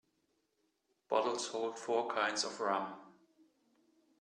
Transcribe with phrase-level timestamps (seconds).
[1.09, 2.87] Bottles hold four kinds of rum.